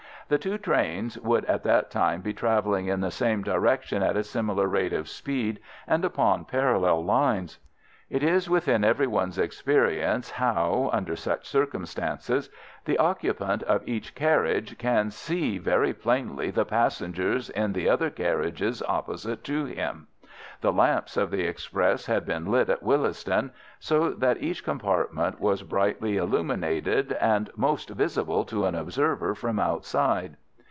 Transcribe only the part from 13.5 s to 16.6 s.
of each carriage can see very plainly